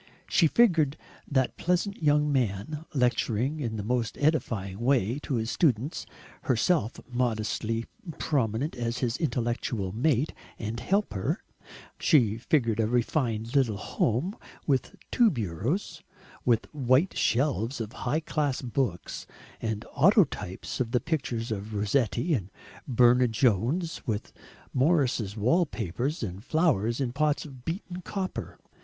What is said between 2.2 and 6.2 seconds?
man, lecturing in the most edifying way to his students,